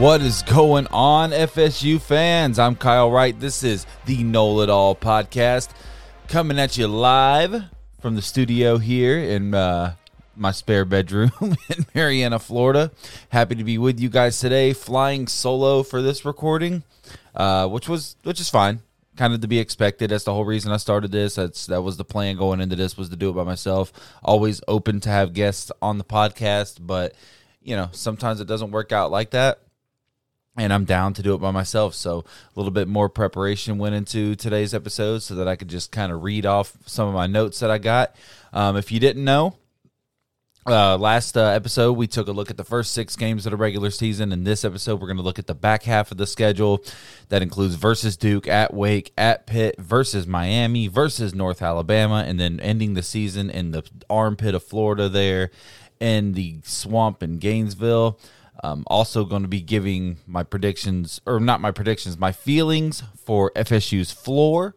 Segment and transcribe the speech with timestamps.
[0.00, 2.58] What is going on, FSU fans?
[2.58, 3.38] I'm Kyle Wright.
[3.38, 5.68] This is the Know It All podcast
[6.26, 7.64] coming at you live
[8.00, 9.96] from the studio here in uh,
[10.34, 12.92] my spare bedroom in Marianna, Florida.
[13.28, 16.82] Happy to be with you guys today, flying solo for this recording,
[17.34, 18.80] uh, which was which is fine,
[19.18, 20.08] kind of to be expected.
[20.08, 21.34] That's the whole reason I started this.
[21.34, 23.92] That's that was the plan going into this was to do it by myself.
[24.22, 27.14] Always open to have guests on the podcast, but
[27.62, 29.58] you know sometimes it doesn't work out like that
[30.56, 31.94] and I'm down to do it by myself.
[31.94, 35.92] So a little bit more preparation went into today's episode so that I could just
[35.92, 38.14] kind of read off some of my notes that I got.
[38.52, 39.56] Um, if you didn't know,
[40.66, 43.56] uh, last uh, episode we took a look at the first six games of the
[43.56, 44.30] regular season.
[44.30, 46.84] In this episode, we're going to look at the back half of the schedule.
[47.30, 52.60] That includes versus Duke, at Wake, at Pitt, versus Miami, versus North Alabama, and then
[52.60, 55.50] ending the season in the armpit of Florida there,
[55.98, 58.18] in the swamp in Gainesville.
[58.62, 63.50] I'm also going to be giving my predictions, or not my predictions, my feelings for
[63.52, 64.74] FSU's floor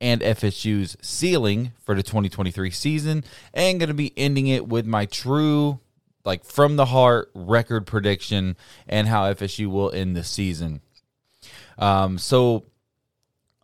[0.00, 5.06] and FSU's ceiling for the 2023 season, and going to be ending it with my
[5.06, 5.80] true,
[6.24, 10.80] like from the heart record prediction and how FSU will end the season.
[11.78, 12.64] Um, so,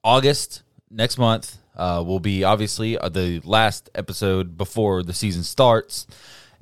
[0.02, 6.06] August next month uh, will be obviously uh, the last episode before the season starts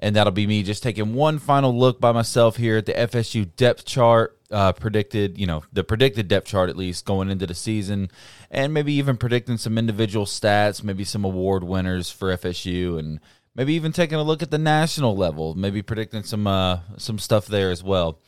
[0.02, 3.48] and that'll be me just taking one final look by myself here at the FSU
[3.56, 4.36] depth chart.
[4.50, 8.10] Uh, predicted, you know, the predicted depth chart at least going into the season,
[8.50, 13.18] and maybe even predicting some individual stats, maybe some award winners for FSU, and
[13.54, 17.46] maybe even taking a look at the national level, maybe predicting some uh, some stuff
[17.46, 18.18] there as well.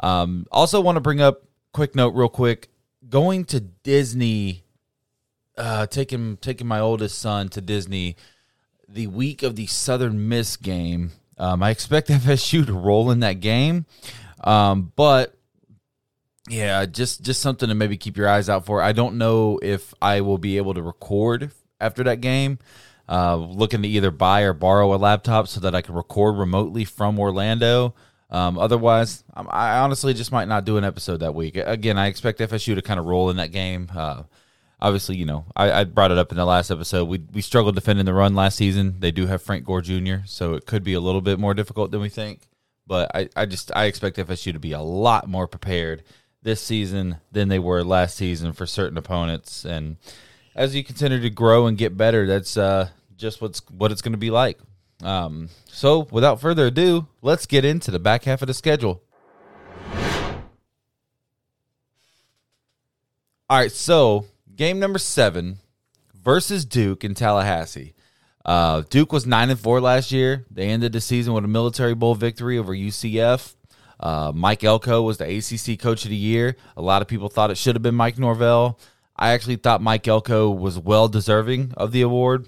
[0.00, 2.68] Um, also, want to bring up quick note real quick.
[3.08, 4.62] Going to Disney,
[5.58, 8.14] uh, taking taking my oldest son to Disney
[8.94, 11.10] the week of the Southern Miss game.
[11.36, 13.86] Um, I expect FSU to roll in that game,
[14.42, 15.36] um, but
[16.48, 18.80] yeah, just just something to maybe keep your eyes out for.
[18.80, 21.50] I don't know if I will be able to record
[21.80, 22.58] after that game.
[23.06, 26.86] Uh, looking to either buy or borrow a laptop so that I can record remotely
[26.86, 27.94] from Orlando.
[28.30, 31.56] Um, otherwise, I honestly just might not do an episode that week.
[31.56, 33.90] Again, I expect FSU to kind of roll in that game.
[33.94, 34.22] Uh,
[34.80, 37.08] obviously, you know, I, I, brought it up in the last episode.
[37.08, 38.96] We we struggled defending the run last season.
[39.00, 41.90] They do have Frank Gore Jr., so it could be a little bit more difficult
[41.90, 42.48] than we think.
[42.86, 46.02] But I, I just I expect FSU to be a lot more prepared
[46.42, 49.64] this season than they were last season for certain opponents.
[49.64, 49.96] And
[50.54, 54.12] as you continue to grow and get better, that's uh, just what's what it's going
[54.12, 54.58] to be like.
[55.02, 59.02] Um, so without further ado, let's get into the back half of the schedule.
[63.50, 65.58] All right, so game number seven
[66.14, 67.94] versus Duke in Tallahassee.
[68.44, 70.44] Uh, Duke was nine and four last year.
[70.50, 73.54] They ended the season with a Military Bowl victory over UCF.
[73.98, 76.56] Uh, Mike Elko was the ACC Coach of the Year.
[76.76, 78.78] A lot of people thought it should have been Mike Norvell.
[79.16, 82.46] I actually thought Mike Elko was well deserving of the award.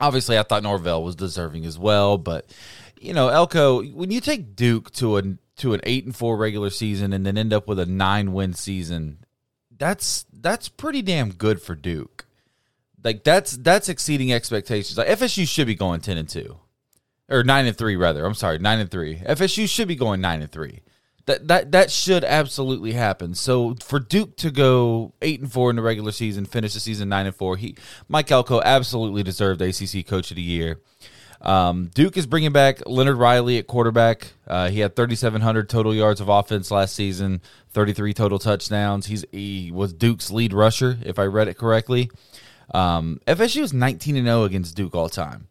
[0.00, 2.52] Obviously, I thought Norvell was deserving as well, but
[3.00, 5.22] you know, Elko, when you take Duke to a
[5.58, 8.52] to an eight and four regular season and then end up with a nine win
[8.52, 9.18] season,
[9.78, 12.26] that's that's pretty damn good for Duke.
[13.02, 14.98] Like that's that's exceeding expectations.
[14.98, 16.58] Like FSU should be going ten and two,
[17.28, 18.24] or nine and three rather.
[18.24, 19.16] I'm sorry, nine and three.
[19.18, 20.82] FSU should be going nine and three.
[21.26, 23.34] That that that should absolutely happen.
[23.34, 27.08] So for Duke to go eight and four in the regular season, finish the season
[27.08, 27.76] nine and four, he
[28.08, 30.80] Mike Elko absolutely deserved ACC Coach of the Year.
[31.40, 34.32] Um, Duke is bringing back Leonard Riley at quarterback.
[34.46, 39.06] Uh, he had 3,700 total yards of offense last season, 33 total touchdowns.
[39.06, 42.10] He's he was Duke's lead rusher, if I read it correctly.
[42.74, 45.48] Um, FSU is 19 and 0 against Duke all time.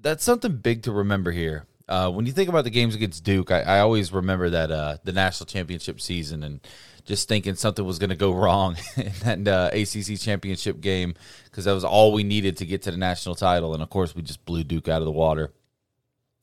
[0.00, 1.66] That's something big to remember here.
[1.88, 4.96] Uh, when you think about the games against Duke, I, I always remember that uh,
[5.04, 6.60] the national championship season and
[7.06, 11.14] just thinking something was going to go wrong in that uh, ACC championship game
[11.44, 13.72] because that was all we needed to get to the national title.
[13.72, 15.52] And of course, we just blew Duke out of the water.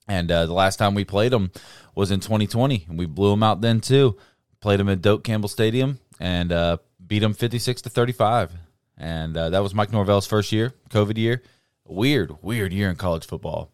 [0.07, 1.51] And uh, the last time we played them
[1.95, 4.18] was in 2020, and we blew them out then too.
[4.60, 8.54] Played them at Doak Campbell Stadium and uh, beat them 56 to 35.
[8.98, 11.44] And uh, that was Mike Norvell's first year, COVID year.
[11.86, 13.69] Weird, weird year in college football.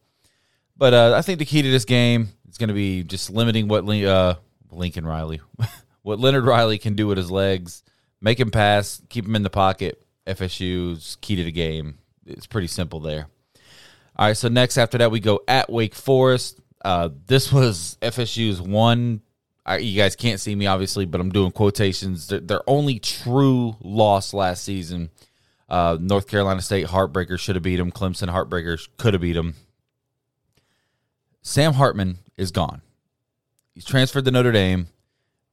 [0.75, 3.67] But uh, I think the key to this game is going to be just limiting
[3.67, 4.35] what uh,
[4.71, 5.41] Lincoln Riley.
[6.09, 7.83] what Leonard Riley can do with his legs,
[8.19, 10.01] make him pass, keep him in the pocket.
[10.25, 11.99] FSU's key to the game.
[12.25, 13.27] It's pretty simple there.
[14.15, 16.59] All right, so next after that we go at Wake Forest.
[16.83, 19.21] Uh, this was FSU's one.
[19.63, 22.27] I, you guys can't see me obviously, but I'm doing quotations.
[22.27, 25.11] Their, their only true loss last season.
[25.69, 27.91] Uh, North Carolina State heartbreaker should have beat them.
[27.91, 29.53] Clemson heartbreaker could have beat them.
[31.43, 32.81] Sam Hartman is gone.
[33.75, 34.87] He's transferred to Notre Dame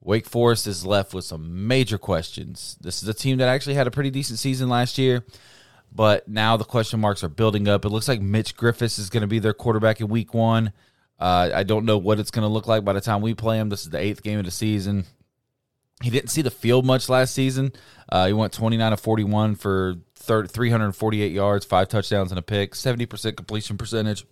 [0.07, 2.77] Wake Forest is left with some major questions.
[2.81, 5.25] This is a team that actually had a pretty decent season last year,
[5.93, 7.85] but now the question marks are building up.
[7.85, 10.73] It looks like Mitch Griffis is going to be their quarterback in week one.
[11.19, 13.59] Uh, I don't know what it's going to look like by the time we play
[13.59, 13.69] him.
[13.69, 15.07] This is the eighth game of the season.
[16.01, 17.73] He didn't see the field much last season.
[18.09, 22.75] Uh, he went 29 of 41 for 30, 348 yards, five touchdowns, and a pick,
[22.75, 24.25] 70% completion percentage.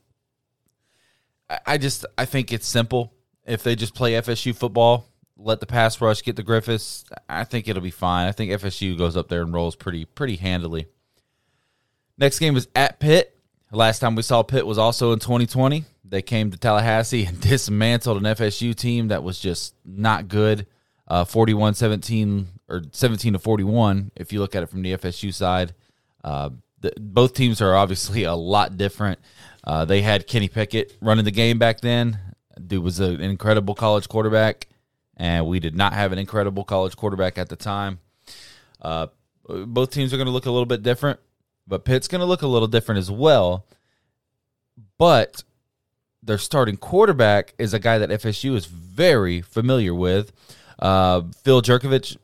[1.67, 3.13] I just I think it's simple.
[3.45, 7.05] If they just play FSU football, let the pass rush get the Griffis.
[7.29, 8.29] I think it'll be fine.
[8.29, 10.87] I think FSU goes up there and rolls pretty pretty handily.
[12.17, 13.37] Next game is at Pitt.
[13.73, 15.85] Last time we saw Pitt was also in 2020.
[16.05, 20.67] They came to Tallahassee and dismantled an FSU team that was just not good.
[21.07, 25.35] Uh, 41 17 or 17 to 41, if you look at it from the FSU
[25.35, 25.75] side.
[26.23, 26.51] Uh,
[26.81, 29.19] the, both teams are obviously a lot different.
[29.65, 32.19] Uh, they had Kenny Pickett running the game back then.
[32.67, 34.69] Dude was an incredible college quarterback,
[35.17, 38.01] and we did not have an incredible college quarterback at the time.
[38.81, 39.07] Uh,
[39.49, 41.21] both teams are going to look a little bit different,
[41.67, 43.67] but Pitt's going to look a little different as well.
[44.99, 45.45] But
[46.23, 50.33] their starting quarterback is a guy that FSU is very familiar with.
[50.79, 52.17] Uh, Phil Jurkovec,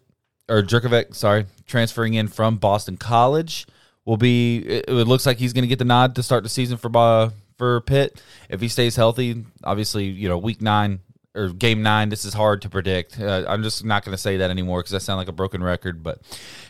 [0.48, 3.66] or Jurkovec, sorry, transferring in from Boston College,
[4.04, 4.58] will be.
[4.58, 6.90] It, it looks like he's going to get the nod to start the season for
[6.96, 9.44] uh, for Pitt if he stays healthy.
[9.62, 11.00] Obviously, you know, week nine
[11.34, 13.20] or game nine, this is hard to predict.
[13.20, 15.62] Uh, I'm just not going to say that anymore because I sound like a broken
[15.62, 16.02] record.
[16.02, 16.20] But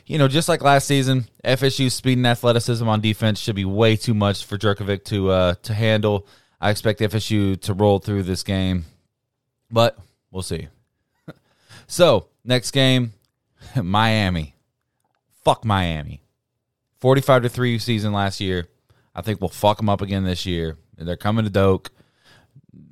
[0.07, 3.97] you know, just like last season, FSU's speed and athleticism on defense should be way
[3.97, 6.27] too much for Jurkovec to uh, to handle.
[6.61, 8.85] I expect FSU to roll through this game,
[9.71, 9.99] but
[10.31, 10.69] we'll see.
[11.87, 13.15] so, next game,
[13.83, 14.55] Miami.
[15.43, 16.23] Fuck Miami.
[17.01, 18.69] 45 to 3 season last year.
[19.15, 20.77] I think we'll fuck them up again this year.
[20.99, 21.91] They're coming to Doak.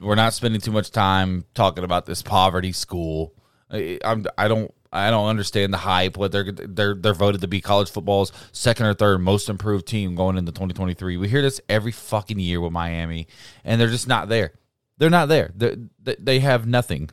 [0.01, 3.35] We're not spending too much time talking about this poverty school.
[3.71, 6.17] I'm, I don't I don't understand the hype.
[6.17, 10.15] What they're they're they're voted to be college football's second or third most improved team
[10.15, 11.17] going into 2023.
[11.17, 13.27] We hear this every fucking year with Miami,
[13.65, 14.53] and they're just not there.
[14.97, 15.53] They're not there.
[15.55, 15.77] They
[16.19, 17.11] they have nothing.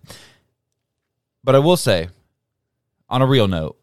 [1.43, 2.09] But I will say,
[3.09, 3.77] on a real note,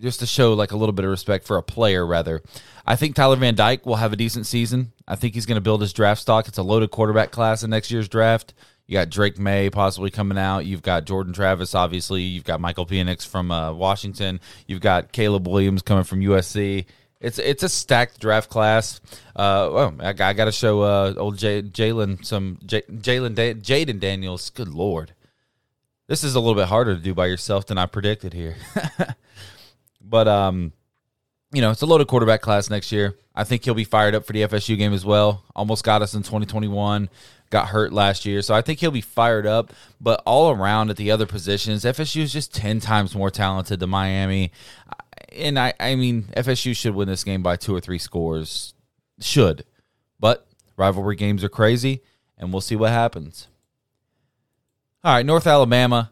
[0.00, 2.42] just to show like a little bit of respect for a player, rather,
[2.86, 4.92] I think Tyler Van Dyke will have a decent season.
[5.06, 6.48] I think he's going to build his draft stock.
[6.48, 8.54] It's a loaded quarterback class in next year's draft.
[8.86, 10.66] You got Drake Maye possibly coming out.
[10.66, 12.22] You've got Jordan Travis, obviously.
[12.22, 14.40] You've got Michael Penix from uh, Washington.
[14.66, 16.86] You've got Caleb Williams coming from USC.
[17.20, 19.00] It's it's a stacked draft class.
[19.36, 24.50] Uh, well, I, I got to show uh, old Jalen some Jalen Jayden Daniels.
[24.50, 25.12] Good lord,
[26.10, 28.56] this is a little bit harder to do by yourself than I predicted here.
[30.00, 30.72] but um,
[31.52, 33.16] you know, it's a loaded quarterback class next year.
[33.34, 35.44] I think he'll be fired up for the FSU game as well.
[35.54, 37.08] Almost got us in 2021
[37.50, 38.40] got hurt last year.
[38.42, 39.72] So I think he'll be fired up.
[40.00, 43.90] But all around at the other positions, FSU is just 10 times more talented than
[43.90, 44.52] Miami.
[45.32, 48.74] And I, I mean, FSU should win this game by two or three scores.
[49.20, 49.64] Should.
[50.18, 50.46] But
[50.76, 52.02] rivalry games are crazy,
[52.38, 53.48] and we'll see what happens.
[55.02, 56.10] All right, North Alabama,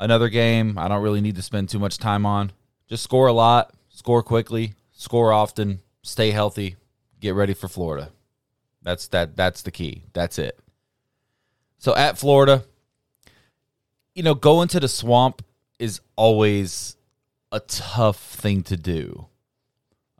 [0.00, 2.52] another game I don't really need to spend too much time on.
[2.92, 6.76] Just score a lot, score quickly, score often, stay healthy,
[7.20, 8.10] get ready for Florida.
[8.82, 10.02] That's that that's the key.
[10.12, 10.60] That's it.
[11.78, 12.64] So at Florida,
[14.14, 15.42] you know, going to the swamp
[15.78, 16.98] is always
[17.50, 19.24] a tough thing to do.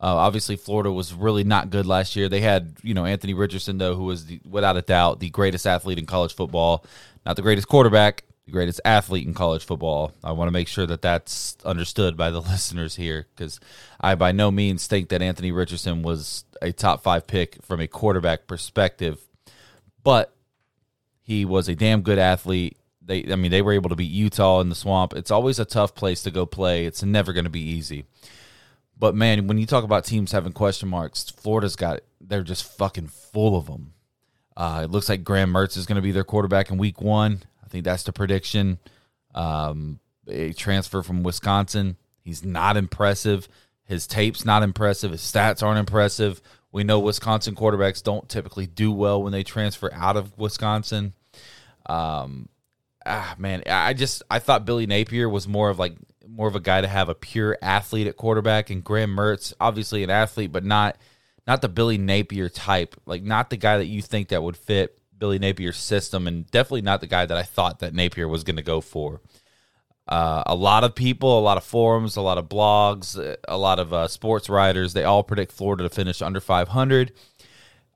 [0.01, 2.31] Uh, obviously, Florida was really not good last year.
[2.31, 5.67] They had, you know, Anthony Richardson, though, who was the, without a doubt the greatest
[5.67, 6.87] athlete in college football.
[7.27, 10.13] Not the greatest quarterback, the greatest athlete in college football.
[10.23, 13.61] I want to make sure that that's understood by the listeners here because
[14.01, 17.87] I by no means think that Anthony Richardson was a top five pick from a
[17.87, 19.21] quarterback perspective.
[20.03, 20.35] But
[21.23, 22.77] he was a damn good athlete.
[23.05, 25.13] They, I mean, they were able to beat Utah in the swamp.
[25.15, 26.87] It's always a tough place to go play.
[26.87, 28.05] It's never going to be easy.
[28.97, 33.09] But man, when you talk about teams having question marks, Florida's got they're just fucking
[33.09, 33.95] full of them.
[34.57, 37.43] Uh, it looks like Graham Mertz is going to be their quarterback in Week One.
[37.73, 38.79] Think that's the prediction.
[39.35, 39.99] Um,
[40.29, 41.97] a transfer from Wisconsin.
[42.21, 43.49] He's not impressive.
[43.85, 45.13] His tape's not impressive.
[45.13, 46.43] His stats aren't impressive.
[46.71, 51.15] We know Wisconsin quarterbacks don't typically do well when they transfer out of Wisconsin.
[51.87, 52.51] Um,
[53.07, 55.97] ah, man, I just I thought Billy Napier was more of like
[56.29, 60.05] more of a guy to have a pure athlete at quarterback, and Graham Mertz, obviously
[60.05, 60.99] an athlete, but not
[61.47, 64.99] not the Billy Napier type, like not the guy that you think that would fit
[65.23, 68.57] Billy Napier's system, and definitely not the guy that I thought that Napier was going
[68.57, 69.21] to go for.
[70.09, 73.79] Uh, a lot of people, a lot of forums, a lot of blogs, a lot
[73.79, 77.13] of uh, sports writers, they all predict Florida to finish under 500.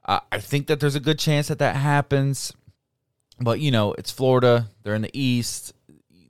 [0.04, 2.52] Uh, I think that there's a good chance that that happens.
[3.40, 4.68] But, you know, it's Florida.
[4.84, 5.72] They're in the East.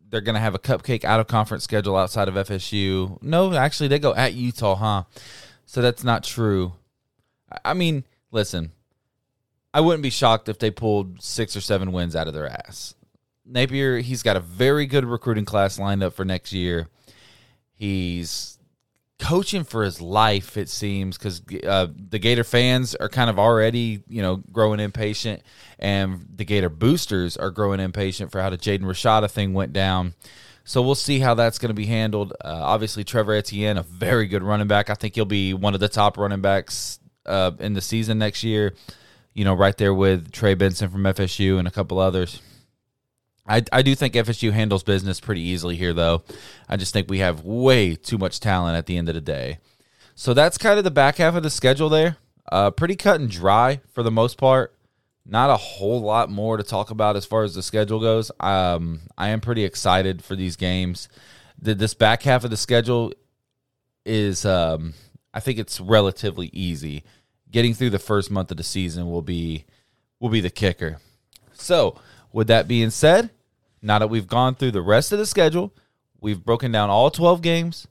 [0.08, 3.22] they're going to have a cupcake out of conference schedule outside of FSU.
[3.22, 5.02] No, actually, they go at Utah, huh?
[5.66, 6.72] So that's not true.
[7.66, 8.72] I mean, listen,
[9.76, 12.94] I wouldn't be shocked if they pulled six or seven wins out of their ass.
[13.44, 16.88] Napier, he's got a very good recruiting class lined up for next year.
[17.74, 18.58] He's
[19.18, 24.02] coaching for his life, it seems, because uh, the Gator fans are kind of already,
[24.08, 25.42] you know, growing impatient,
[25.78, 30.14] and the Gator boosters are growing impatient for how the Jaden Rashada thing went down.
[30.64, 32.32] So we'll see how that's going to be handled.
[32.42, 34.88] Uh, obviously, Trevor Etienne, a very good running back.
[34.88, 38.42] I think he'll be one of the top running backs uh, in the season next
[38.42, 38.72] year.
[39.36, 42.40] You know, right there with Trey Benson from FSU and a couple others.
[43.46, 46.22] I, I do think FSU handles business pretty easily here, though.
[46.70, 49.58] I just think we have way too much talent at the end of the day.
[50.14, 52.16] So that's kind of the back half of the schedule there.
[52.50, 54.74] Uh, pretty cut and dry for the most part.
[55.26, 58.30] Not a whole lot more to talk about as far as the schedule goes.
[58.40, 61.08] Um, I am pretty excited for these games.
[61.60, 63.12] The, this back half of the schedule
[64.06, 64.94] is, um,
[65.34, 67.04] I think it's relatively easy.
[67.56, 69.64] Getting through the first month of the season will be
[70.20, 70.98] will be the kicker.
[71.54, 71.98] So,
[72.30, 73.30] with that being said,
[73.80, 75.72] now that we've gone through the rest of the schedule,
[76.20, 77.86] we've broken down all 12 games.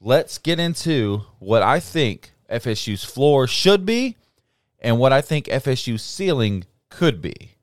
[0.00, 4.16] Let's get into what I think FSU's floor should be
[4.80, 7.56] and what I think FSU's ceiling could be.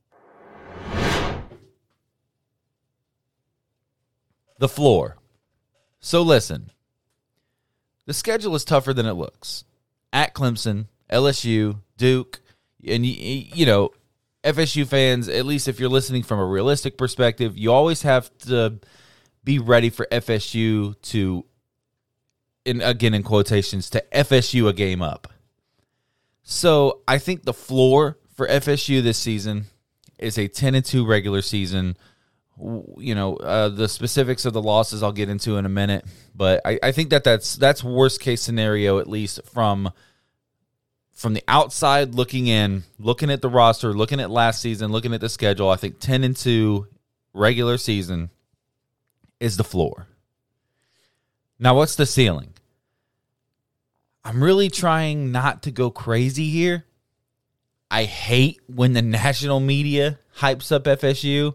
[4.59, 5.17] The floor.
[5.99, 6.69] So listen,
[8.05, 9.63] the schedule is tougher than it looks.
[10.13, 12.41] At Clemson, LSU, Duke,
[12.87, 13.91] and you know
[14.43, 18.79] FSU fans, at least if you're listening from a realistic perspective, you always have to
[19.43, 21.45] be ready for FSU to,
[22.65, 25.27] in again in quotations, to FSU a game up.
[26.43, 29.65] So I think the floor for FSU this season
[30.17, 31.95] is a ten and two regular season.
[32.97, 36.61] You know uh, the specifics of the losses I'll get into in a minute, but
[36.65, 39.91] I, I think that that's that's worst case scenario at least from
[41.21, 45.21] from the outside looking in, looking at the roster, looking at last season, looking at
[45.21, 46.87] the schedule, I think 10 and 2
[47.31, 48.31] regular season
[49.39, 50.07] is the floor.
[51.59, 52.53] Now, what's the ceiling?
[54.23, 56.85] I'm really trying not to go crazy here.
[57.91, 61.53] I hate when the national media hypes up FSU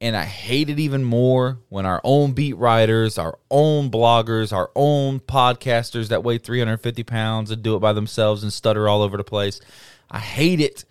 [0.00, 4.70] and I hate it even more when our own beat writers, our own bloggers, our
[4.74, 9.16] own podcasters that weigh 350 pounds and do it by themselves and stutter all over
[9.16, 9.60] the place.
[10.10, 10.84] I hate it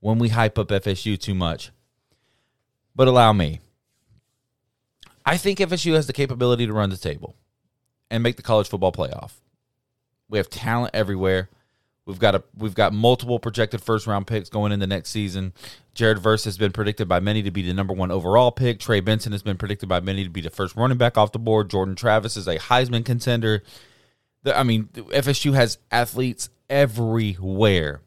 [0.00, 1.70] when we hype up FSU too much.
[2.94, 3.60] But allow me.
[5.24, 7.36] I think FSU has the capability to run the table
[8.10, 9.32] and make the college football playoff.
[10.28, 11.48] We have talent everywhere.
[12.04, 15.52] We've got a we've got multiple projected first round picks going into next season.
[15.94, 18.80] Jared Verse has been predicted by many to be the number one overall pick.
[18.80, 21.38] Trey Benson has been predicted by many to be the first running back off the
[21.38, 21.70] board.
[21.70, 23.62] Jordan Travis is a Heisman contender.
[24.44, 28.00] I mean, FSU has athletes everywhere.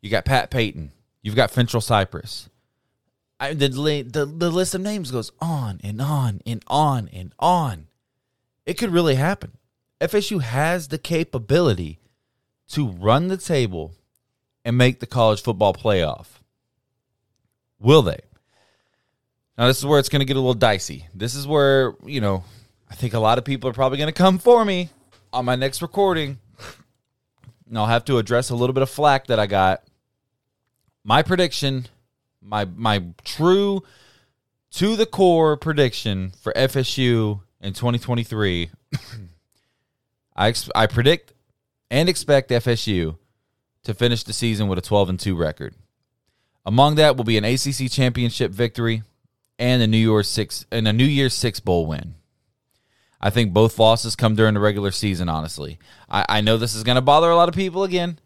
[0.00, 0.92] You got Pat Payton.
[1.20, 2.48] You've got Fentrell Cypress.
[3.38, 7.88] I, the, the the list of names goes on and on and on and on.
[8.64, 9.58] It could really happen.
[10.00, 11.98] FSU has the capability
[12.70, 13.92] to run the table
[14.64, 16.26] and make the college football playoff.
[17.78, 18.20] Will they?
[19.56, 21.06] Now, this is where it's going to get a little dicey.
[21.14, 22.44] This is where, you know,
[22.90, 24.90] I think a lot of people are probably going to come for me
[25.32, 26.38] on my next recording.
[27.68, 29.82] And I'll have to address a little bit of flack that I got.
[31.04, 31.86] My prediction,
[32.42, 33.82] my my true
[34.72, 38.70] to the core prediction for FSU in 2023,
[40.36, 41.32] I I predict
[41.90, 43.16] and expect FSU
[43.84, 45.74] to finish the season with a 12 and 2 record.
[46.64, 49.02] Among that will be an ACC championship victory
[49.58, 52.14] and a New Year's six and a New Year's Six bowl win.
[53.20, 55.28] I think both losses come during the regular season.
[55.28, 55.78] Honestly,
[56.08, 58.18] I, I know this is going to bother a lot of people again.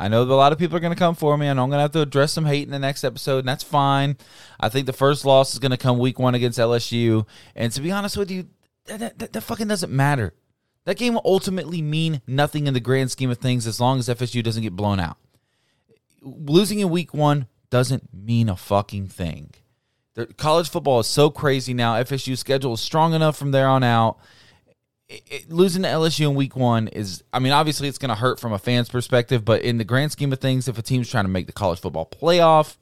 [0.00, 1.48] I know a lot of people are going to come for me.
[1.48, 3.48] I know I'm going to have to address some hate in the next episode, and
[3.48, 4.16] that's fine.
[4.60, 7.26] I think the first loss is going to come week one against LSU.
[7.56, 8.46] And to be honest with you,
[8.84, 10.34] that, that, that fucking doesn't matter.
[10.88, 14.08] That game will ultimately mean nothing in the grand scheme of things as long as
[14.08, 15.18] FSU doesn't get blown out.
[16.22, 19.50] Losing in week one doesn't mean a fucking thing.
[20.14, 22.02] The, college football is so crazy now.
[22.02, 24.16] FSU's schedule is strong enough from there on out.
[25.10, 28.14] It, it, losing to LSU in week one is, I mean, obviously it's going to
[28.14, 31.10] hurt from a fan's perspective, but in the grand scheme of things, if a team's
[31.10, 32.78] trying to make the college football playoff,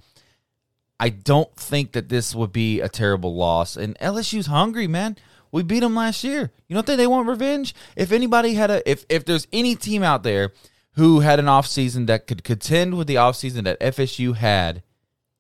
[1.01, 3.77] I don't think that this would be a terrible loss.
[3.77, 5.17] And LSU's hungry, man.
[5.53, 6.51] We beat them last year.
[6.69, 7.75] You don't think they want revenge?
[7.97, 10.53] If anybody had a if if there's any team out there
[10.93, 14.83] who had an offseason that could contend with the offseason that FSU had,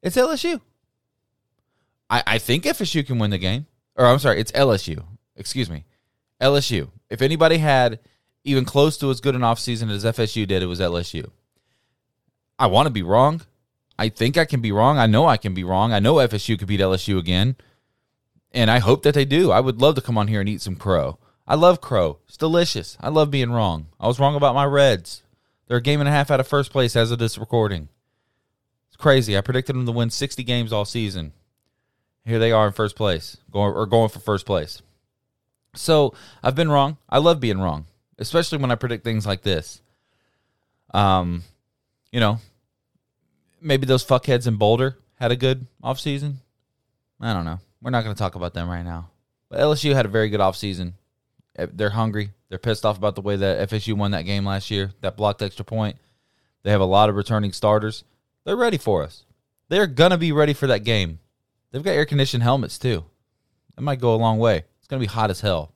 [0.02, 0.60] it's LSU.
[2.08, 3.66] I, I think FSU can win the game.
[3.96, 5.04] or I'm sorry, it's LSU.
[5.34, 5.84] Excuse me.
[6.40, 6.90] LSU.
[7.10, 7.98] If anybody had
[8.44, 11.30] even close to as good an offseason as FSU did, it was LSU.
[12.58, 13.42] I want to be wrong.
[13.98, 14.98] I think I can be wrong.
[14.98, 15.92] I know I can be wrong.
[15.92, 17.56] I know FSU could beat LSU again.
[18.56, 19.50] And I hope that they do.
[19.50, 21.18] I would love to come on here and eat some crow.
[21.46, 22.20] I love crow.
[22.26, 22.96] It's delicious.
[23.00, 23.88] I love being wrong.
[24.00, 25.22] I was wrong about my Reds.
[25.68, 27.90] They're a game and a half out of first place as of this recording.
[28.88, 29.36] It's crazy.
[29.36, 31.34] I predicted them to win 60 games all season.
[32.24, 34.80] Here they are in first place, going or going for first place.
[35.74, 36.96] So I've been wrong.
[37.10, 37.84] I love being wrong,
[38.18, 39.82] especially when I predict things like this.
[40.94, 41.42] Um,
[42.10, 42.40] you know,
[43.60, 46.36] maybe those fuckheads in Boulder had a good offseason.
[47.20, 47.60] I don't know.
[47.82, 49.10] We're not going to talk about them right now.
[49.48, 50.94] But LSU had a very good offseason.
[51.56, 52.30] Eh, they're hungry.
[52.48, 55.42] They're pissed off about the way that FSU won that game last year, that blocked
[55.42, 55.96] extra point.
[56.62, 58.04] They have a lot of returning starters.
[58.44, 59.24] They're ready for us.
[59.68, 61.18] They're going to be ready for that game.
[61.70, 63.04] They've got air conditioned helmets too.
[63.74, 64.64] That might go a long way.
[64.78, 65.72] It's going to be hot as hell.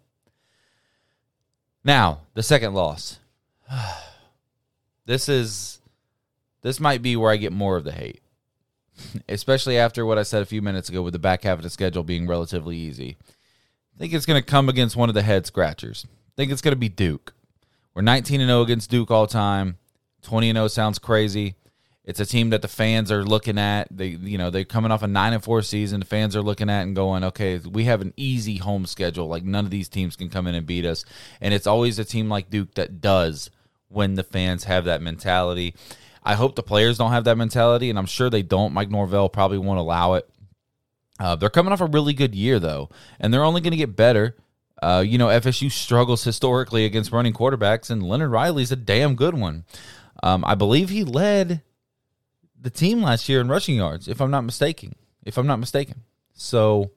[1.85, 3.19] Now, the second loss.
[5.07, 5.80] this is
[6.62, 8.21] this might be where I get more of the hate.
[9.28, 11.70] Especially after what I said a few minutes ago with the back half of the
[11.70, 13.16] schedule being relatively easy.
[13.94, 16.06] I think it's going to come against one of the head scratchers.
[16.06, 17.35] I think it's going to be Duke.
[17.94, 19.78] We're 19 and 0 against Duke all time.
[20.23, 21.56] 20 and 0 sounds crazy.
[22.04, 23.88] It's a team that the fans are looking at.
[23.90, 26.00] They, you know, they're coming off a nine and four season.
[26.00, 29.28] The fans are looking at and going, okay, we have an easy home schedule.
[29.28, 31.04] Like none of these teams can come in and beat us.
[31.40, 33.50] And it's always a team like Duke that does
[33.88, 35.75] when the fans have that mentality.
[36.22, 38.74] I hope the players don't have that mentality, and I'm sure they don't.
[38.74, 40.28] Mike Norvell probably won't allow it.
[41.18, 43.96] Uh, they're coming off a really good year though, and they're only going to get
[43.96, 44.36] better.
[44.82, 49.34] Uh, you know, FSU struggles historically against running quarterbacks, and Leonard Riley's a damn good
[49.34, 49.64] one.
[50.23, 51.62] Um, I believe he led
[52.58, 54.95] the team last year in rushing yards, if I'm not mistaken.
[55.23, 56.02] If I'm not mistaken.
[56.32, 56.92] So,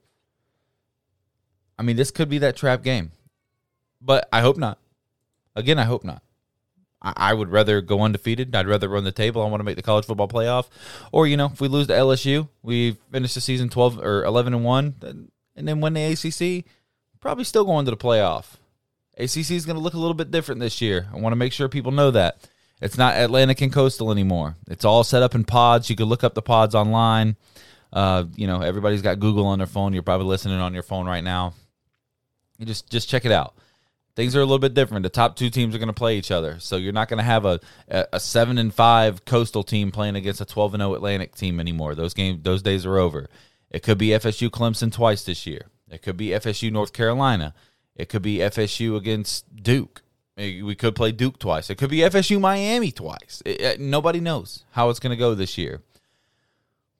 [1.78, 3.12] I mean, this could be that trap game,
[4.02, 4.80] but I hope not.
[5.56, 6.24] Again, I hope not.
[7.04, 8.56] I, would rather go undefeated.
[8.56, 9.42] I'd rather run the table.
[9.42, 10.68] I want to make the college football playoff.
[11.12, 14.54] Or, you know, if we lose to LSU, we finish the season 12 or 11
[14.54, 14.96] and 1,
[15.56, 16.66] and then win the ACC,
[17.20, 18.56] probably still going to the playoff.
[19.18, 21.08] ACC is going to look a little bit different this year.
[21.14, 22.48] I want to make sure people know that.
[22.82, 24.56] It's not Atlantic and Coastal anymore.
[24.68, 25.90] It's all set up in pods.
[25.90, 27.38] You can look up the pods online.
[27.92, 29.94] Uh, you know, everybody's got Google on their phone.
[29.94, 31.54] You're probably listening on your phone right now.
[32.58, 33.56] You just just check it out.
[34.16, 35.04] Things are a little bit different.
[35.04, 37.24] The top two teams are going to play each other, so you're not going to
[37.24, 41.36] have a, a seven and five Coastal team playing against a twelve and zero Atlantic
[41.36, 41.96] team anymore.
[41.96, 43.28] Those games, those days are over.
[43.72, 45.68] It could be FSU Clemson twice this year.
[45.90, 47.56] It could be FSU North Carolina.
[47.96, 50.04] It could be FSU against Duke.
[50.38, 51.70] Eh, we could play Duke twice.
[51.70, 53.42] It could be FSU Miami twice.
[53.46, 55.82] It, it, nobody knows how it's going to go this year.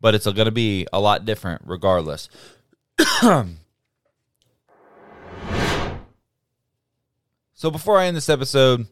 [0.02, 2.28] But it's going to be a lot different regardless.
[7.64, 8.88] so before I end this episode,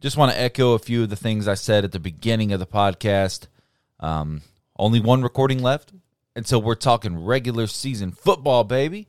[0.00, 2.60] just want to echo a few of the things I said at the beginning of
[2.60, 3.48] the podcast.
[3.98, 4.42] Um,
[4.78, 5.92] only one recording left
[6.36, 9.08] until we're talking regular season football, baby.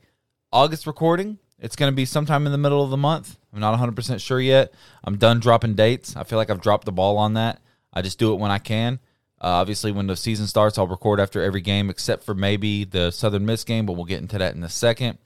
[0.52, 1.38] August recording.
[1.60, 3.38] It's going to be sometime in the middle of the month.
[3.52, 4.74] I'm not 100% sure yet.
[5.04, 6.16] I'm done dropping dates.
[6.16, 7.62] I feel like I've dropped the ball on that.
[7.92, 8.98] I just do it when I can.
[9.40, 13.10] Uh, obviously, when the season starts, I'll record after every game except for maybe the
[13.10, 15.18] Southern Miss game, but we'll get into that in a second.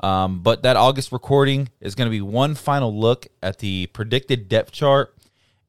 [0.00, 4.48] Um, but that August recording is going to be one final look at the predicted
[4.48, 5.16] depth chart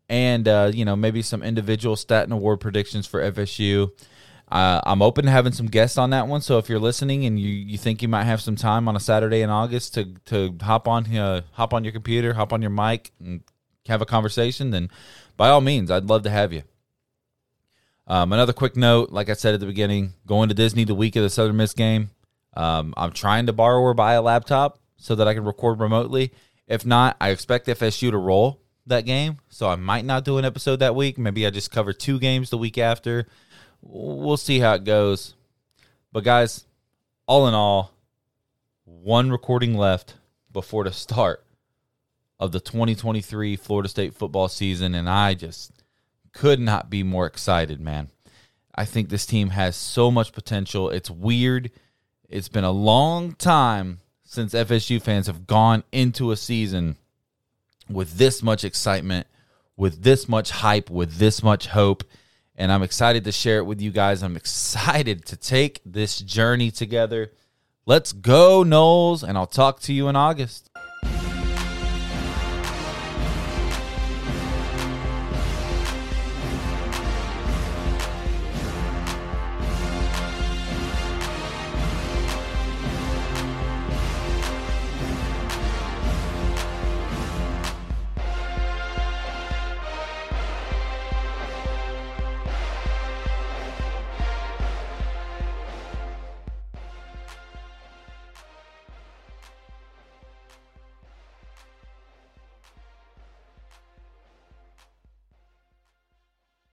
[0.09, 3.91] and, uh, you know, maybe some individual stat and award predictions for FSU.
[4.51, 6.41] Uh, I'm open to having some guests on that one.
[6.41, 8.99] So if you're listening and you, you think you might have some time on a
[8.99, 12.69] Saturday in August to to hop on uh, hop on your computer, hop on your
[12.69, 13.41] mic, and
[13.87, 14.89] have a conversation, then
[15.37, 16.63] by all means, I'd love to have you.
[18.07, 21.15] Um, another quick note, like I said at the beginning, going to Disney the week
[21.15, 22.11] of the Southern Miss game.
[22.55, 26.31] Um, I'm trying to borrow or buy a laptop so that I can record remotely.
[26.67, 30.45] If not, I expect FSU to roll that game, so I might not do an
[30.45, 31.17] episode that week.
[31.17, 33.27] Maybe I just cover two games the week after
[33.85, 35.35] we'll see how it goes.
[36.11, 36.65] But guys,
[37.27, 37.93] all in all,
[38.83, 40.15] one recording left
[40.51, 41.43] before the start
[42.39, 45.71] of the 2023 Florida State football season, and I just
[46.35, 48.11] could not be more excited, man.
[48.75, 50.91] I think this team has so much potential.
[50.91, 51.71] It's weird.
[52.29, 56.97] It's been a long time since FSU fans have gone into a season
[57.89, 59.25] with this much excitement,
[59.75, 62.03] with this much hype, with this much hope
[62.57, 64.23] and I'm excited to share it with you guys.
[64.23, 67.31] I'm excited to take this journey together.
[67.85, 70.69] Let's go, Noles, and I'll talk to you in August.